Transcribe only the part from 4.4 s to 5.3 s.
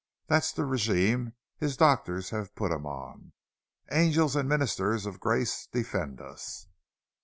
ministers of